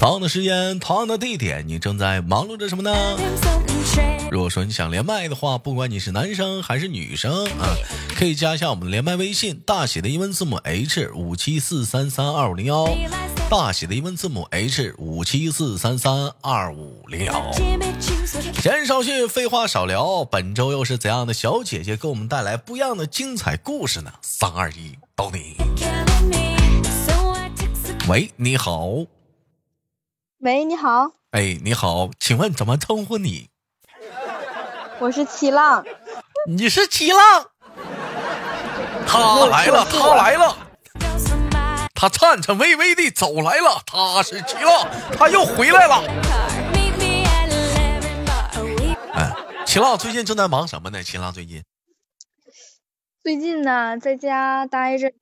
[0.00, 2.90] 同样的时间，同样的地点，你正在忙碌着什么呢？
[4.30, 7.76] 如果说你想连麦的话，不管你是男生还是女生啊，
[8.16, 12.88] 可以加一下我们的连麦微信，大写的英文字母 H 五七四三三二五零幺，
[13.50, 17.52] 大写的英文字母 H 五七四三三二五零幺。
[18.62, 24.10] 闲少叙，废话少聊，本周又是怎样的小姐姐给我们带来不一样的精彩故事呢？
[24.22, 25.56] 三二一，到你。
[28.08, 28.94] 喂，你好。
[30.40, 31.12] 喂，你好。
[31.32, 33.50] 哎，你好，请问怎么称呼你？
[34.98, 35.84] 我是七浪，
[36.48, 37.50] 你是七浪，
[39.06, 40.56] 他来了，他来了，
[41.94, 45.96] 他颤颤巍巍地走来了，他是七浪，他又回来了。
[49.12, 51.02] 哎，七浪最近正在忙什么呢？
[51.02, 51.62] 七浪最近，
[53.22, 55.12] 最近呢，在家待着，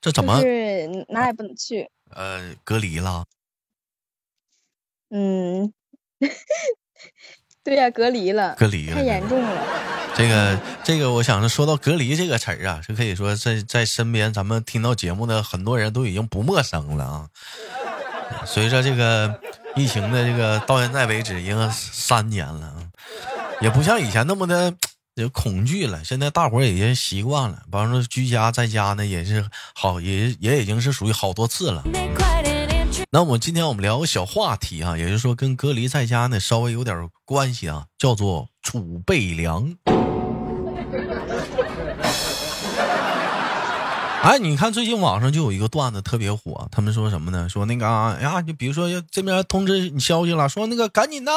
[0.00, 1.90] 这怎么是哪也不能去？
[2.14, 3.24] 呃，隔离了。
[5.10, 5.72] 嗯。
[7.62, 9.62] 对呀，隔离了，隔离了，太严重了。
[10.14, 17.28] 这个，这个，我想着说到隔离这个词儿啊，就可以说在在身边，咱们听到节目的很多人都已经不陌生了啊。
[18.46, 19.38] 随着这个
[19.76, 22.76] 疫情的这个到现在为止，已经三年了啊，
[23.60, 24.74] 也不像以前那么的
[25.14, 26.02] 有恐惧了。
[26.02, 29.44] 现在大伙儿已经习惯了，比方说居家在家呢，也是
[29.74, 31.82] 好，也也已经是属于好多次了。
[33.12, 39.74] 那我们今天我们聊个小话题啊，也就是说跟隔离在家呢稍微有点关系啊，叫做储备粮。
[44.22, 47.48] 哎，你看最近网上就有一个段子特别火，他们说什么呢？
[47.48, 51.32] 说那个啊呀，就比如说这边通知你消息了，说那个赶紧的。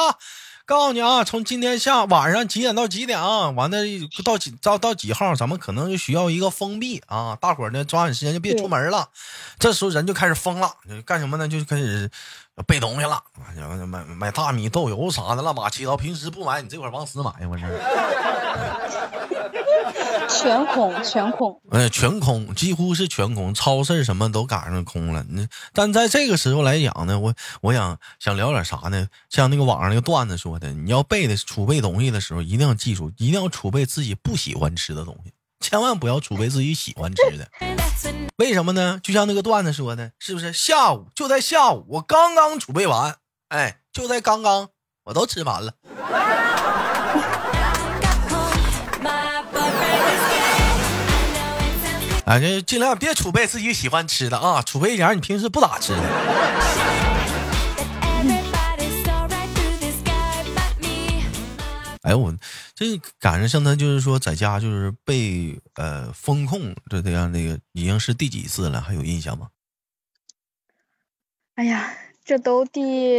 [0.66, 3.50] 告诉你啊，从今天下晚上几点到几点啊？
[3.50, 3.78] 完了
[4.24, 7.36] 到几到到几号，咱们可能就需要一个封闭啊！
[7.38, 9.10] 大伙儿呢抓紧时间就别出门了。
[9.58, 10.74] 这时候人就开始疯了，
[11.04, 11.46] 干什么呢？
[11.46, 12.10] 就开始
[12.66, 13.22] 备东西了，
[13.86, 15.96] 买买大米、豆油啥的乱七八糟。
[15.98, 17.66] 平时不买，你这会儿往死买我这。
[20.28, 25.24] 全空，全空，哎，全空，几乎是全空，超市什么都赶上空了。
[25.28, 29.08] 那但在这个时候来讲呢，我我想想聊点啥呢？
[29.30, 37.48] 像那个网上那个段子说的，你要备的储备东西的时候，一定要记住，一定要储备自己不喜欢吃的东西，千万不要储备自己喜欢吃的。
[38.36, 39.00] 为什么呢？
[39.02, 40.52] 就像那个段子说的，是不是？
[40.52, 43.16] 下午就在下午，我刚刚储备完，
[43.48, 44.68] 哎，就在刚刚，
[45.04, 45.74] 我都吃完了。
[52.26, 56.00] 哎，就尽量别储备自己喜欢吃的啊，储备一点你平时不咋吃的。
[62.02, 62.34] 哎，我
[62.74, 68.80] 这赶上像他就是说在家就是被呃风控这这样那个已经是第几次了？
[68.80, 69.48] 还有印象吗？
[71.56, 73.16] 哎呀，这都第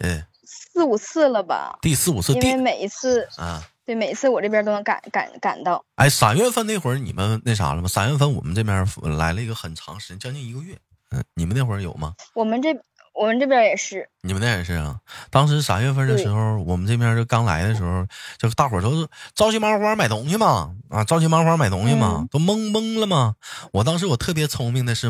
[0.00, 1.78] 嗯四五次了吧？
[1.82, 3.62] 第四五次，因为每一次啊。
[3.88, 5.82] 对，每次我这边都能赶赶赶到。
[5.94, 7.88] 哎，三月份那会儿你们那啥了吗？
[7.88, 10.76] 三月份我们这边来了一个很长时间，将近一个月。
[11.10, 12.12] 嗯，你们那会儿有吗？
[12.34, 12.68] 我们这
[13.14, 14.06] 我们这边也是。
[14.20, 15.00] 你们那也是啊？
[15.30, 18.04] 当时三月份的时候，我们这边就刚来的时候，
[18.36, 23.36] 就大伙儿都是着急忙慌买东西嘛，啊，着急忙慌买东西嘛，都懵懵了嘛。
[23.72, 25.08] 我当时我特别聪明的是，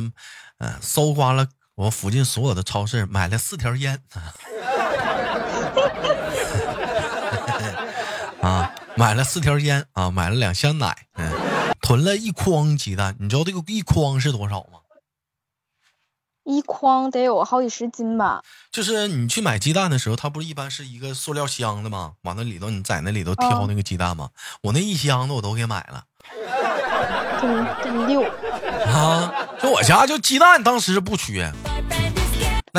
[0.58, 4.00] 嗯，搜刮了我附近所有的超市，买了四条烟。
[8.40, 11.30] 啊，买了四条烟啊，买了两箱奶，嗯，
[11.80, 13.14] 囤了一筐鸡蛋。
[13.20, 14.80] 你知道这个一筐是多少吗？
[16.42, 18.42] 一筐得有好几十斤吧。
[18.72, 22.14] 就是你去买鸡蛋的时候，它不是一般是一个塑料箱子吗？
[22.22, 24.30] 往那里头，你在那里头挑那个鸡蛋吗？
[24.62, 26.02] 我那一箱子我都给买了。
[27.40, 28.24] 真真溜
[28.88, 29.32] 啊！
[29.62, 31.52] 就我家就鸡蛋，当时不缺。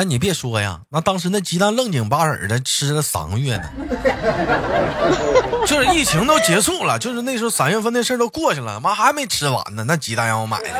[0.00, 3.70] 那你别说呀，那当时那鸡蛋愣井巴耳的吃了三个月呢，
[5.68, 10.70] 就是疫情都结束了，就是那时候三月份的事都过去了，妈还没吃完呢，那鸡蛋让我买的。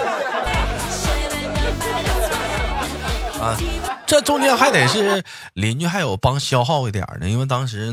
[3.43, 3.55] 啊，
[4.07, 5.23] 这中间还得是
[5.53, 7.93] 邻居还有帮消耗一点呢，因为当时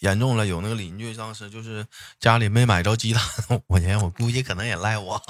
[0.00, 1.86] 严重了，有那个邻居当时就是
[2.18, 3.22] 家里没买着鸡蛋，
[3.68, 5.22] 我，我估计可能也赖我。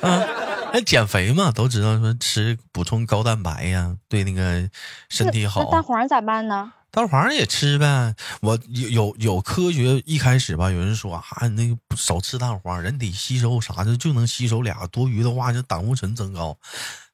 [0.00, 0.26] 嗯。
[0.72, 4.68] 那 减肥嘛，都知道说吃补充高蛋白呀，对那个
[5.08, 5.62] 身体好。
[5.64, 6.72] 那大黄咋办呢？
[6.90, 8.14] 蛋黄也吃呗。
[8.40, 16.56] 我有有有科学一开始吧，有人说啊，那个少吃蛋黄，人体吸收啥的就能吸收俩，多余的话就胆固醇增高。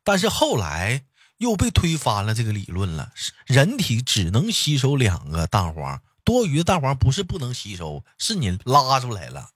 [0.05, 1.03] 但是后来
[1.39, 3.11] 又被推翻了这个理论了，
[3.47, 9.49] 人体只能吸收两个蛋黄，多余的蛋黄不是不能吸收，是你拉出来了。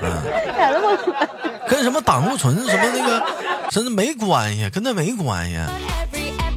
[0.00, 0.96] 咋 那么
[1.70, 5.56] 跟什么胆固醇什么那个，真的没关系，跟那没关系。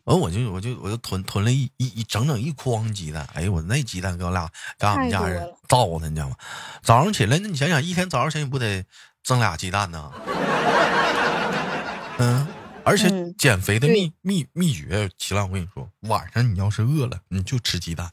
[0.06, 6.36] 完我就我就我就囤囤了一一一整整一筐鸡蛋，哎呦我那鸡蛋给我俩给俺们家人造的，你知道吗？
[6.82, 8.84] 早上起来那你想想，一天早上起来不得
[9.22, 10.12] 蒸俩鸡蛋呢？
[12.18, 12.48] 嗯，
[12.84, 18.12] 而且减肥的秘秘秘诀，齐浪我跟你说，晚上你要是饿了，你就吃鸡蛋，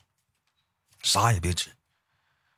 [1.03, 1.71] 啥也别吃，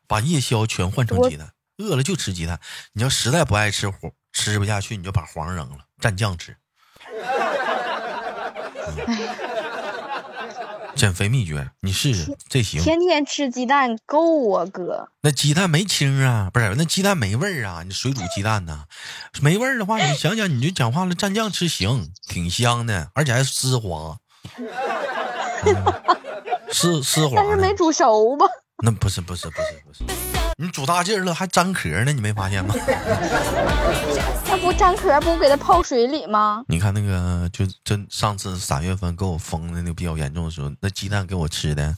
[0.06, 1.52] 把夜宵全换成鸡蛋。
[1.78, 2.60] 饿了就吃鸡蛋，
[2.92, 6.56] 你要实在不爱吃黄，吃不下去，你就把黄扔了，蘸酱吃。
[10.94, 12.82] 减肥秘诀，你试试，这行。
[12.82, 15.08] 天天吃鸡蛋够啊，哥。
[15.22, 16.74] 那鸡蛋没清啊，不是？
[16.76, 17.82] 那鸡蛋没味儿啊？
[17.82, 18.84] 你水煮鸡蛋呢？
[19.40, 24.18] 没味儿的话，你想想，你就讲话了，蘸酱吃行，挺香的，而且还丝滑。
[26.70, 27.36] 丝丝滑。
[27.36, 28.46] 但是没煮熟吧？
[28.84, 30.31] 那不是，不是，不是，不是。
[30.58, 32.74] 你煮大劲儿了，还粘壳呢，你没发现吗？
[34.46, 36.64] 那不粘壳，不给它泡水里吗？
[36.68, 41.96] 你看那个，就真上次三月份给我封的那个比较严重的时候，那鸡蛋给我吃的，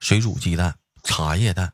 [0.00, 1.72] 水煮鸡蛋、茶叶蛋、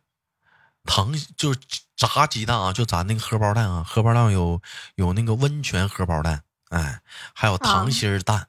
[0.85, 1.59] 糖就是
[1.97, 4.61] 炸鸡蛋啊，就咱那个荷包蛋啊，荷包蛋有
[4.95, 7.01] 有那个温泉荷包蛋，哎，
[7.35, 8.47] 还有糖心蛋，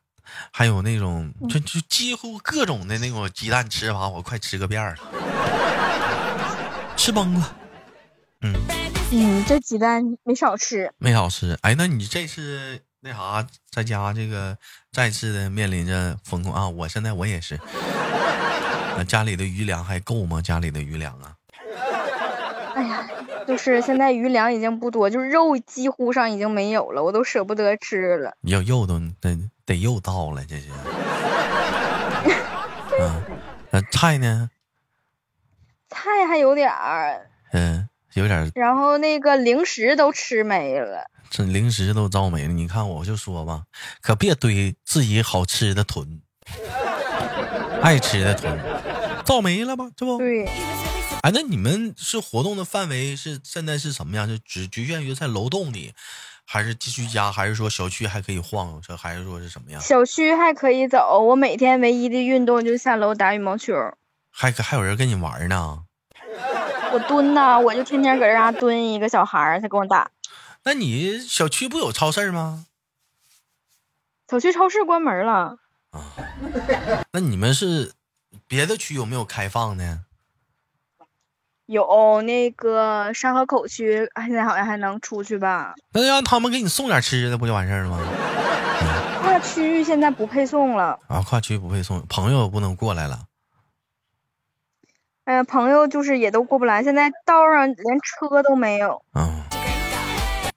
[0.52, 4.96] 还有那种就就几乎各种的那种鸡蛋吃法，我快吃个遍了。
[6.96, 7.56] 吃崩了，
[8.42, 8.54] 嗯
[9.12, 11.58] 嗯，这鸡蛋没少吃，没少吃。
[11.62, 14.58] 哎，那你这次那啥，在家这个
[14.92, 16.68] 再次的面临着风控啊！
[16.70, 17.60] 我现在我也是，
[18.98, 20.42] 那家里的余粮还够吗？
[20.42, 21.36] 家里的余粮啊？
[22.76, 23.08] 哎呀，
[23.46, 28.34] 就是现在余粮已经不多，就是肉几乎上已经没有了，我都舍不得吃了。
[28.44, 30.70] 要肉都得得又到了，这是。
[33.00, 33.24] 嗯，
[33.70, 34.50] 那菜呢？
[35.94, 38.50] 菜还有点儿，嗯，有点儿。
[38.56, 42.54] 然后那个零食都吃没了，这零食都造没了。
[42.54, 43.64] 你看，我就说吧，
[44.02, 46.22] 可别堆自己好吃的囤，
[47.82, 48.60] 爱吃的囤，
[49.24, 49.86] 造没了吧？
[49.96, 50.46] 这不对。
[51.22, 54.28] 哎，那你们是活动的范围是现在是什么样？
[54.28, 55.94] 就只局限于在楼栋里，
[56.46, 58.82] 还是继续家，还是说小区还可以晃悠？
[58.86, 59.80] 这还是说是什么样？
[59.80, 61.22] 小区还可以走。
[61.22, 63.74] 我每天唯一的运动就下楼打羽毛球。
[64.36, 65.84] 还还有人跟你玩呢？
[66.92, 70.12] 我蹲呐，我就天天搁这嘎蹲一个小孩儿，他跟我打。
[70.64, 72.66] 那你小区不有超市吗？
[74.28, 75.58] 小区超市关门了。
[75.92, 76.02] 啊，
[77.12, 77.94] 那你们是
[78.48, 80.06] 别的区有没有开放呢？
[81.66, 85.76] 有那个沙河口区，现在好像还能出去吧？
[85.94, 88.00] 那让他们给你送点吃的，不就完事儿了吗？
[89.22, 91.00] 跨区域现在不配送了。
[91.08, 93.28] 啊，跨区不配送，朋友不能过来了。
[95.26, 99.02] 哎呀，朋友就是也都过不来，现在道上连车都没有。
[99.14, 99.42] 嗯，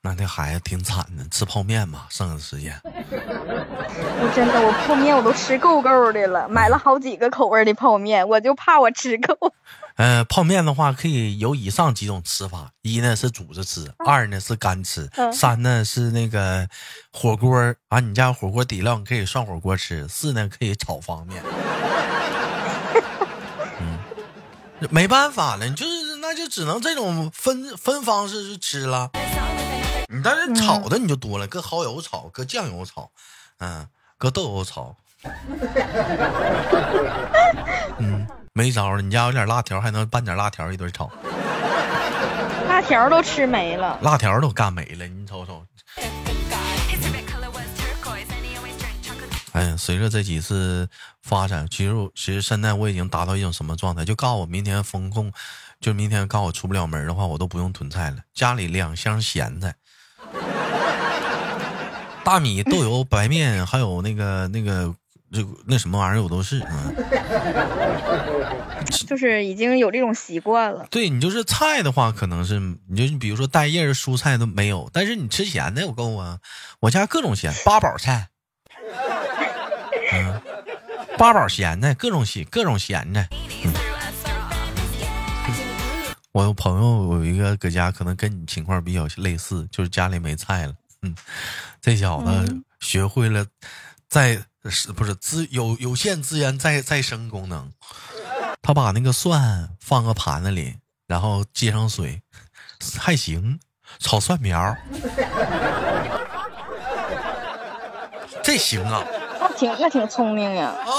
[0.02, 2.75] 那那孩子挺惨的，吃泡面吧，剩下的时间。
[2.82, 9.52] 我真的，我泡面我都吃够够的了，买了好几个口味的泡面，我就怕我吃够。
[9.96, 16.68] 呃，泡面的话可以有以上几种吃法：一呢是煮着吃，二呢是干吃，三呢是那个
[17.12, 17.56] 火锅
[17.88, 21.54] 啊，你家火锅底料你可以涮火锅吃，四呢可以炒方便面。
[24.90, 29.11] 没办法了，你就是那就只能这种分分方式去吃了。
[30.09, 33.11] 你但是炒的你就多了，搁蚝油炒，搁酱油炒，
[33.59, 33.88] 嗯，
[34.19, 34.95] 搁豆腐炒。
[37.99, 41.11] 嗯，没招了，你家有点辣条，还能拌点辣条一顿炒。
[42.69, 45.64] 辣条都吃没了，辣条都干没了，你瞅瞅。
[49.56, 50.86] 哎，随着这几次
[51.22, 54.04] 发展，其实其实现在我已经达到一种什么状态？
[54.04, 55.32] 就告诉我明天风控，
[55.80, 58.18] 就明天告诉我出不了门的话，我都不用囤菜了。
[58.34, 59.75] 家里两箱咸菜，
[62.22, 64.94] 大米、豆油、白面，还有那个那个
[65.32, 66.92] 就那什么玩意儿，我都是啊。
[69.08, 70.86] 就是已经有这种习惯了。
[70.90, 72.60] 对你就是菜的话，可能是
[72.90, 76.40] 你就比如说带叶蔬菜都没有，但是你吃咸的我够啊，
[76.80, 78.28] 我家各种咸，八宝菜。
[81.16, 83.26] 嗯，八宝咸菜，各种咸，各种咸的。
[86.32, 90.75] 我有朋友有一个搁家，可能跟你情况比较类似，就是家里没菜了。
[91.02, 91.14] 嗯，
[91.80, 93.46] 这小子学会了
[94.08, 97.73] 在是不是资有有限资源再再生功能？
[98.61, 102.20] 他把那个蒜放个盘子里，然后接上水，
[102.99, 103.58] 还行。
[104.00, 104.76] 炒蒜苗，
[108.42, 109.02] 这行啊？
[109.49, 110.75] 那挺那挺聪明呀。
[110.85, 110.91] 啊，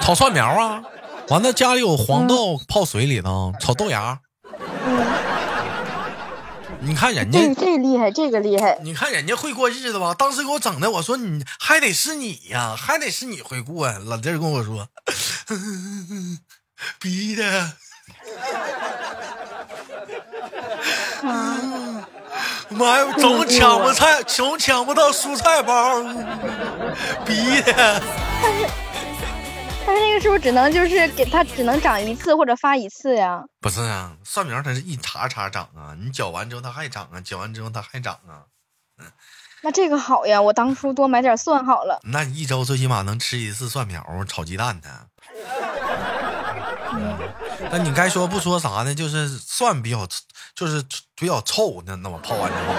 [0.00, 0.82] 炒蒜苗啊，
[1.28, 4.20] 完了家里有黄豆泡水里头炒豆芽。
[6.80, 8.78] 你看人家这这厉害，这个厉害。
[8.82, 10.12] 你看人家会过日子吧？
[10.12, 13.90] 当时给我整的，我说你还得是你呀，还得是你会过。
[13.90, 14.86] 老弟跟我说，
[17.00, 17.72] 逼的。
[22.74, 26.02] 妈呀， 总抢不菜，总抢不到蔬菜包，
[27.24, 28.02] 逼的。
[28.42, 28.66] 但 是
[29.86, 33.42] 但是那个是不是只能就是给它只能长一次或者发一次呀？
[33.60, 38.48] 不是啊，蒜苗它是一茬茬长啊，你搅完之后它还长啊，搅完之后它还长啊。
[38.98, 39.06] 嗯，
[39.62, 42.00] 那这个好呀，我当初多买点蒜好了。
[42.04, 44.88] 那你一周最起码能吃一次蒜苗炒鸡蛋呢。
[47.70, 48.94] 那你该说不说啥呢？
[48.94, 50.06] 就是蒜比较，
[50.54, 50.82] 就是
[51.16, 51.82] 比较臭。
[51.86, 52.74] 那那我泡完之后，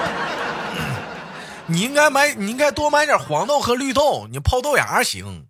[1.67, 5.47] 你应该买，你应该多买点黄豆和绿豆，你泡豆芽行。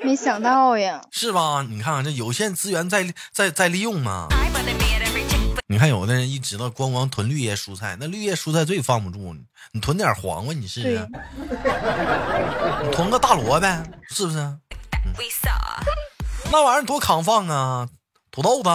[0.00, 1.64] 没想到呀，是吧？
[1.68, 4.28] 你看看这有限资源在在在利用嘛。
[5.66, 9.34] 你看有的人一知道光光囤绿叶蔬菜，那绿叶蔬菜最放不住。
[9.72, 11.08] 你囤点黄瓜，你试试。
[12.82, 13.66] 你 囤个大萝卜，
[14.10, 14.58] 是不是？
[16.52, 17.88] 那玩意儿多扛放啊！
[18.30, 18.68] 土豆子、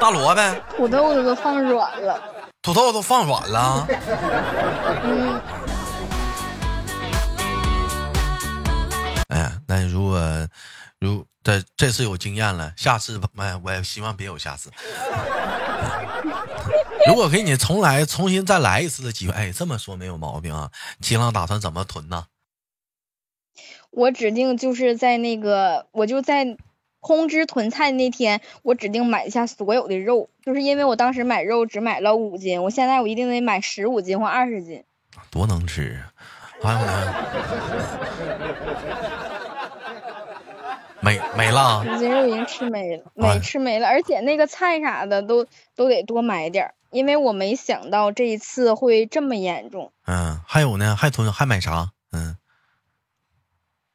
[0.00, 0.40] 大萝卜、
[0.76, 2.22] 土豆子都放软了，
[2.62, 3.86] 土豆都放软了。
[5.02, 5.40] 嗯。
[9.28, 10.20] 哎呀，那如果
[11.00, 14.70] 如这这次有经验了，下次哎，我也希望别有下次。
[17.08, 20.70] 如果给你重来、重新再来一次的机会，哎，这么说没有毛病啊。
[21.00, 22.26] 新浪打算怎么囤呢？
[23.90, 26.56] 我指定就是在那个，我就在
[27.00, 34.84] 通知囤菜那天，我指定买下所有的肉，就是因为我当时买肉只买了五斤，我现在我一定得买十五斤或二十斤。
[35.30, 36.12] 多能吃啊！
[36.62, 37.14] 还有呢？
[41.00, 41.84] 没没了？
[41.88, 49.92] 五斤肉已经吃没了，没吃没了，而且那个菜啥的都都得多买点，因为我没想到这一次会这么严重。
[50.06, 50.96] 嗯，还有呢？
[50.96, 51.90] 还囤还买啥？
[52.12, 52.36] 嗯。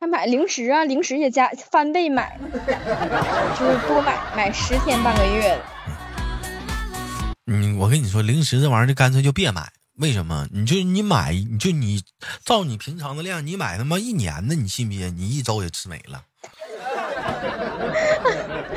[0.04, 2.38] 还买零食啊，零食也加翻倍买，
[3.58, 5.62] 就是多买买十天半个月的。
[7.46, 9.72] 嗯，我跟你说，零食这玩意儿就干脆就别买。
[10.00, 10.46] 为什么？
[10.52, 12.04] 你就你买，你就你
[12.44, 15.16] 照你平常的量，你买他妈一年的，你信不信？
[15.16, 16.22] 你一周也吃没了。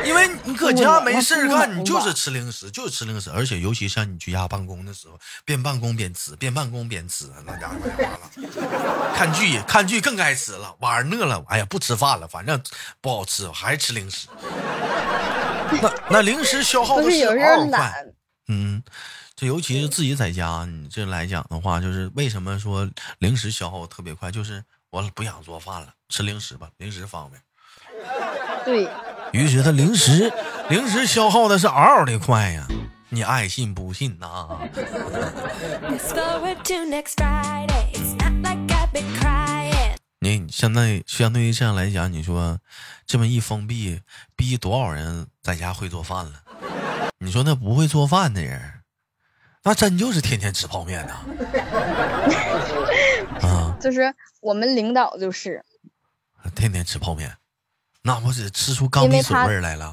[0.07, 7.77] 因为你搁家没事干，你就是吃零食，就是吃零食，而且尤其像你居家办公的时候，边办公边吃，边办公边吃，那家伙。
[9.17, 12.63] 看剧看剧更该吃了，晚上饿了，哎呀不吃饭了，反正
[13.01, 14.29] 不好吃，还是吃零食。
[15.83, 18.05] 那那零食消耗的是嗷快。
[18.49, 18.81] 嗯，
[19.35, 27.43] 这尤其是自己在家，你这来讲的话，就是为什么说零食消耗特别快，就是我不想做饭了，吃零食吧，零食方便。
[28.65, 28.89] 对。
[29.33, 30.33] 于是他零食，
[30.69, 32.67] 零食消耗的是嗷嗷的快呀！
[33.09, 34.49] 你爱信不信呐？
[40.19, 42.59] 你现在相对于这样来讲，你说
[43.07, 44.01] 这么一封闭，
[44.35, 46.43] 逼多少人在家会做饭了？
[47.19, 48.61] 你说那不会做饭的人，
[49.63, 51.21] 那真就是天天吃泡面呐！
[53.47, 55.65] 啊，就是我们领导就是
[56.55, 57.37] 天天吃泡面。
[58.07, 59.93] 那不是吃出钢笔水味来了？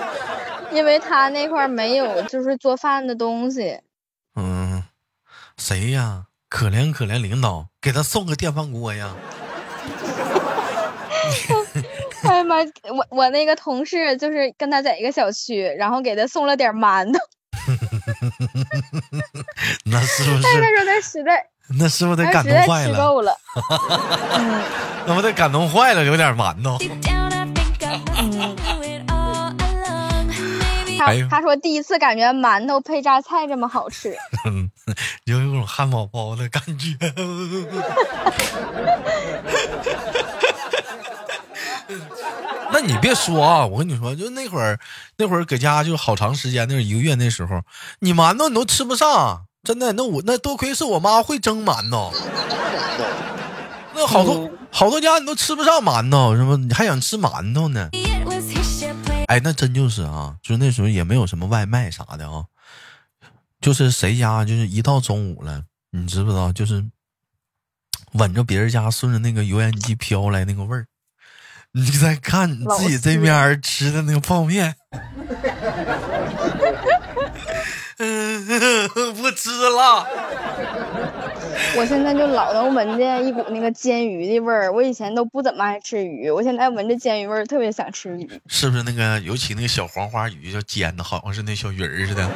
[0.72, 3.78] 因为他那块没有就是做饭的东西。
[4.34, 4.82] 嗯，
[5.58, 6.24] 谁呀？
[6.48, 9.10] 可怜可怜领导，给他送个电饭锅呀！
[12.24, 12.56] 哎呀妈！
[12.90, 17.20] 我我那个同事就是跟他在一个小区，然后给他送了点馒头。
[19.84, 20.42] 那是不是？
[20.42, 21.44] 他说他实在，
[21.78, 22.96] 那是不是得感动坏了？
[22.96, 23.36] 够了。
[25.06, 26.02] 那不得感动坏了？
[26.04, 26.78] 有点馒头。
[31.06, 34.16] 他他说第一次感觉馒头配榨菜这么好吃，
[35.24, 36.96] 有一种汉堡包的感觉。
[42.72, 44.78] 那你别说啊，我跟你说，就那会儿
[45.16, 47.60] 那会儿搁家就好长时间，那一个月那时候，
[48.00, 49.92] 你馒头你都吃不上，真的。
[49.92, 52.12] 那我那多亏是我妈会蒸馒头，
[53.94, 56.56] 那好多好多家你都吃不上馒头，是不？
[56.56, 57.88] 你还想吃馒头呢？
[59.26, 62.44] 哎，那真就是啊，就是那时候也没有什么外卖啥的啊，
[63.60, 66.52] 就是谁家就是一到中午了，你知不知道？
[66.52, 66.84] 就是
[68.12, 70.86] 闻着别人家顺着那个油烟机飘来那个味儿，
[71.72, 74.76] 你再看你自己这边吃的那个泡面，
[77.98, 78.46] 嗯，
[79.16, 80.06] 不吃了。
[81.76, 84.72] 我现在就老能闻见一股那个煎鱼的味儿。
[84.72, 88.40] 我以前都不怎么爱吃鱼，我现在闻着煎鱼味儿，特别想吃鱼。
[88.46, 92.30] 是不是那个，尤其那个小黄花鱼，叫煎的，好像是那小鱼儿似的。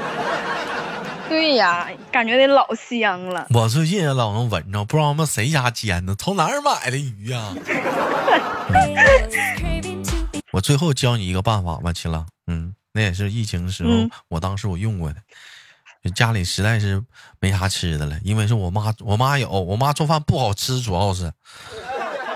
[1.29, 3.47] 对呀，感觉得老香了。
[3.51, 7.55] 我最近也老能闻着，不知道们谁家煎的，从哪儿买的鱼呀？
[10.51, 13.91] 我最后教你一个办法吧，亲了，嗯，那也是疫情的时候，
[14.29, 15.17] 我当时我用过的。
[16.11, 17.03] 家里实在是
[17.41, 21.33] 没啥吃的了，因为是我妈，我妈有，我妈做饭不好吃，主要是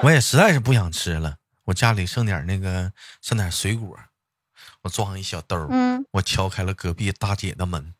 [0.02, 1.36] 我也实在是不想吃了。
[1.64, 3.96] 我家里剩点那个，剩点水果，
[4.82, 7.94] 我装一小兜嗯，我敲开了隔壁大姐的门。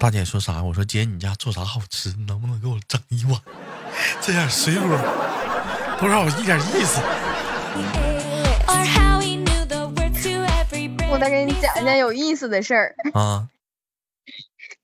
[0.00, 0.62] 大姐说啥？
[0.62, 2.12] 我说姐，你家做啥好吃？
[2.18, 3.40] 你能不能给我整一碗？
[4.20, 4.98] 这点水果
[5.98, 7.00] 不让我一点意思。
[11.12, 13.48] 我再给你讲一件有意思的事儿啊。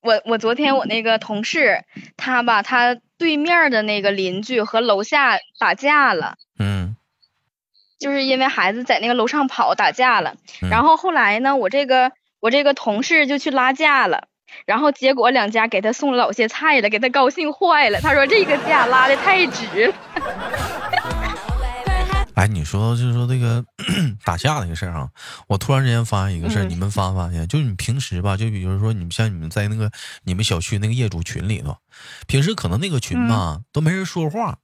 [0.06, 1.84] 我我昨天我那个同事，
[2.16, 6.36] 他吧他对面的那个邻居和楼下打架了。
[6.58, 6.96] 嗯。
[7.98, 10.34] 就是因为孩子在那个楼上跑打架了，
[10.70, 14.28] 然后后来呢，我这个我这个同事就去拉架了。
[14.66, 17.98] 然后结果两家给他送了老些菜了，给他高兴坏了。
[18.00, 19.94] 他说这个架拉的太值了。
[22.47, 23.65] 哎，你说就是说这个
[24.23, 25.11] 打架那个事儿啊，
[25.49, 27.47] 我突然之间发现一个事儿，你们发没发现？
[27.49, 29.91] 就是你平时吧，就比如说你们像你们在那个
[30.23, 31.76] 你们小区那个业主群里头，
[32.29, 34.57] 平时可能那个群吧都没人说话，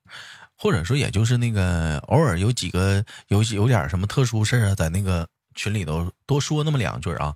[0.57, 7.35] 或者说也就是那个偶尔有几个有有点什么特殊事儿啊，在那个群里头多说那么两句啊。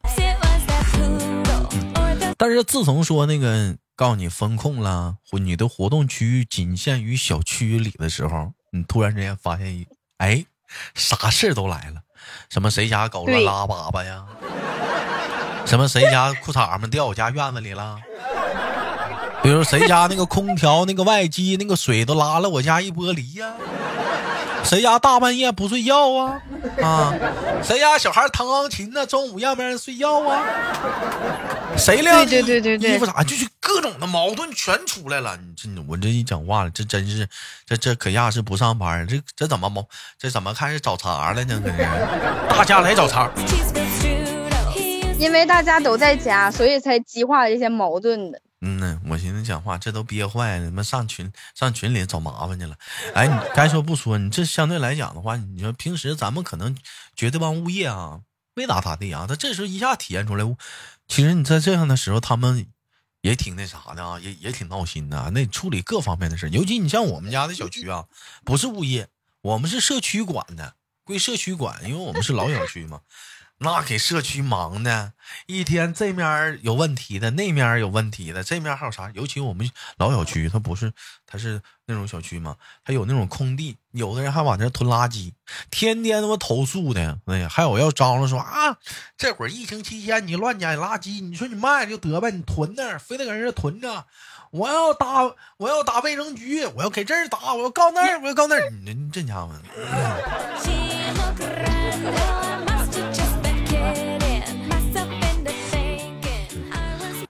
[2.39, 10.45] 但是自从说那个告诉你风控了，你的活动区域仅限于小区里的时候，你突然之间发现一，哎，
[10.95, 12.01] 啥事儿都来了，
[12.49, 14.25] 什么谁家狗乱拉粑粑呀，
[15.67, 17.99] 什么谁家裤衩们掉我家院子里了，
[19.43, 23.53] 比如谁家那个空调那个外机那个水都拉了我家一玻璃呀。
[24.67, 26.43] 谁家大半夜不睡觉啊？
[26.83, 27.15] 啊，
[27.63, 29.07] 谁家小孩弹钢琴呢？
[29.07, 30.43] 中午让不让人睡觉啊？
[31.79, 33.23] 谁晾衣服啥？
[33.23, 35.37] 就是各种的矛盾全出来了。
[35.37, 37.29] 你这我这一讲话了，这真是
[37.65, 39.87] 这这可亚是不上班，这这怎么矛？
[40.19, 41.63] 这怎么开始找茬了呢？
[42.49, 43.31] 大家来找茬。
[45.17, 48.41] 因为大家都在家，所以才激化这些矛盾的。
[48.63, 52.77] 嗯呢，我寻思讲话，这都憋坏了，他妈上群上群里找麻烦去了。
[53.15, 56.75] 哎，你该说不说，你这相对来讲的话，你说平时咱们可能
[57.15, 58.23] 觉得帮物业啊
[58.55, 60.57] 没咋咋地啊，他这时候一下体现出来，
[61.07, 62.67] 其实你在这样的时候，他们
[63.21, 65.31] 也挺那啥的啊，也也挺闹心的。
[65.33, 68.07] 那处理各方面的事，尤其你像我们家的小区啊，
[68.43, 69.09] 不是物业，
[69.43, 73.03] 我们是社区管的，归社区管，因为我们是老小区嘛。
[73.59, 75.15] 那给社区忙的，
[75.47, 79.11] 一天这面有问题的，那面有问题的，这面还有啥？
[79.15, 80.93] 尤其我们老小区，它不是，
[81.27, 85.33] 它是那种小区嘛，它有那种空地，有的人还往那囤垃圾，
[85.71, 88.77] 天天他妈投诉的，哎呀，还有要张罗说啊，
[89.17, 94.05] 这会儿疫情期间你乱捡垃圾，你说你卖就得呗，你囤那儿，非得搁人这囤着，
[94.51, 95.23] 我要打，
[95.57, 99.51] 我要打卫生局，我要给这儿打，我要告那儿，我要告那儿，你这家伙。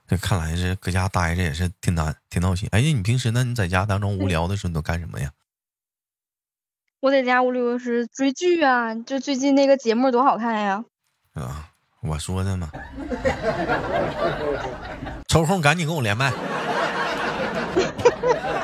[0.07, 2.69] 这看来是搁家待着也是挺难，挺闹心。
[2.71, 5.31] 哎呀，你平时那你在家当中无聊的时候你都干什么呀？
[7.01, 10.83] 我在家无聊时追剧啊，就最近那个节目多好看呀！
[11.33, 11.69] 啊，
[12.01, 12.71] 我说的嘛。
[15.27, 16.31] 抽空赶紧跟我连麦。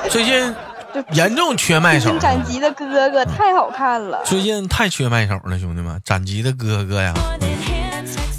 [0.08, 0.54] 最近
[1.12, 2.18] 严重缺麦手。
[2.18, 4.22] 斩吉的哥哥太好看了。
[4.24, 7.12] 最近太缺麦手了，兄弟们，斩吉的哥哥呀！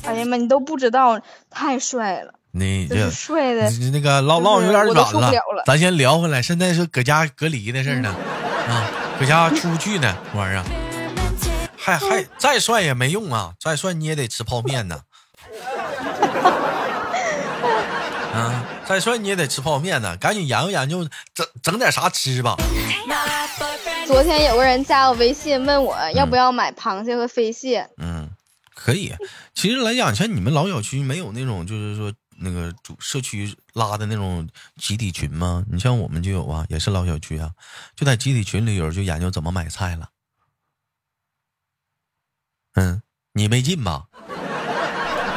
[0.05, 2.33] 哎呀妈，你都不知道，太帅了。
[2.57, 6.41] 你这帅的，那个唠唠有点远了，咱先聊回来。
[6.41, 8.15] 现在是搁家隔离的事呢，
[8.69, 8.89] 啊，
[9.19, 10.63] 搁家出不去呢，玩意儿。
[11.75, 15.01] 还还再帅也没用啊，再帅你也得吃泡面呢。
[18.33, 22.55] 啊，再帅你也得吃泡面呢，赶紧研究研究，整整点啥吃吧。
[24.07, 27.89] 昨天有个人加我微信，问我要不要买螃蟹和飞蟹。
[27.97, 28.29] 嗯，
[28.73, 29.13] 可以。
[29.53, 32.13] 其实来讲，像你们老小区没有那种，就是说。
[32.37, 35.63] 那个主社区拉的那种集体群吗？
[35.71, 37.51] 你像我们就有啊，也是老小区啊，
[37.95, 40.09] 就在集体群里有人就研究怎么买菜了。
[42.73, 43.01] 嗯，
[43.33, 44.05] 你没进吧？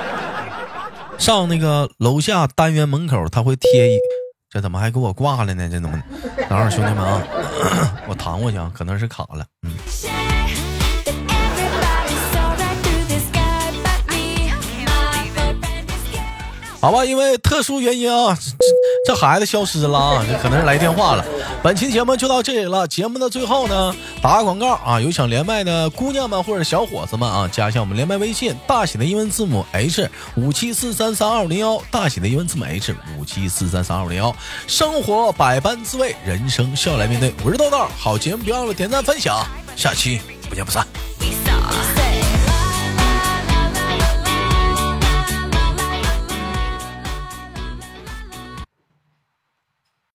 [1.19, 3.99] 上那个楼下单元门口，他会贴一
[4.51, 5.69] 这怎么还给我挂了呢？
[5.69, 6.03] 这怎么？
[6.49, 7.23] 等会儿兄弟们啊，
[8.09, 9.47] 我弹过去啊，可能是卡了。
[9.63, 10.38] 嗯。
[16.81, 18.38] 好吧，因为特殊原因啊，
[19.05, 21.25] 这这孩子消失了啊，这可能是来电话了。
[21.61, 22.87] 本期节目就到这里了。
[22.87, 34.35] 节目的最后呢，打个广告啊，有想连麦的姑娘们或者小伙子们啊，加一下我们连麦微信，大写的英文字母 H 五七四三三二五零幺，大写的英文字母 H 五七四三三二五零幺。
[34.69, 37.35] 生活百般滋味，人生笑来面对。
[37.45, 40.87] 我是豆豆，好节目别忘了点赞分享，下期不见不散。